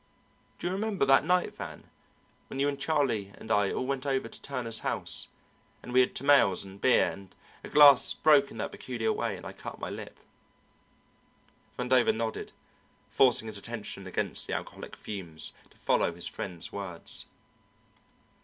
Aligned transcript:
"Do 0.57 0.65
you 0.65 0.73
remember 0.73 1.05
that 1.05 1.25
night, 1.25 1.53
Van, 1.55 1.87
when 2.47 2.59
you 2.59 2.67
and 2.67 2.79
Charlie 2.79 3.31
and 3.37 3.51
I 3.51 3.71
all 3.71 3.85
went 3.85 4.03
out 4.03 4.23
to 4.31 4.41
Turner's 4.41 4.79
house, 4.79 5.27
and 5.83 5.93
we 5.93 5.99
had 5.99 6.15
tamales 6.15 6.63
and 6.63 6.81
beer, 6.81 7.11
and 7.11 7.35
a 7.63 7.69
glass 7.69 8.15
broke 8.15 8.49
in 8.49 8.57
that 8.57 8.71
peculiar 8.71 9.13
way, 9.13 9.37
and 9.37 9.45
I 9.45 9.53
cut 9.53 9.77
my 9.79 9.91
lip?" 9.91 10.19
Vandover 11.77 12.15
nodded, 12.15 12.51
forcing 13.11 13.47
his 13.47 13.59
attention 13.59 14.07
against 14.07 14.47
the 14.47 14.53
alcoholic 14.53 14.95
fumes, 14.95 15.53
to 15.69 15.77
follow 15.77 16.11
his 16.11 16.27
friend's 16.27 16.71
words. 16.71 17.27